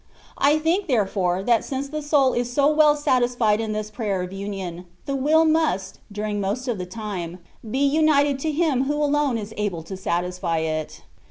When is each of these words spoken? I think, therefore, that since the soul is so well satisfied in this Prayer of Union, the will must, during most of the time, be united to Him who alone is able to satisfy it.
I 0.39 0.57
think, 0.57 0.87
therefore, 0.87 1.43
that 1.43 1.63
since 1.63 1.87
the 1.89 2.01
soul 2.01 2.33
is 2.33 2.51
so 2.51 2.67
well 2.71 2.95
satisfied 2.95 3.61
in 3.61 3.71
this 3.71 3.91
Prayer 3.91 4.23
of 4.23 4.33
Union, 4.33 4.87
the 5.05 5.15
will 5.15 5.45
must, 5.45 5.99
during 6.11 6.41
most 6.41 6.67
of 6.67 6.79
the 6.79 6.87
time, 6.87 7.37
be 7.69 7.85
united 7.85 8.39
to 8.39 8.51
Him 8.51 8.85
who 8.85 8.95
alone 8.95 9.37
is 9.37 9.53
able 9.57 9.83
to 9.83 9.95
satisfy 9.95 10.57
it. 10.57 11.03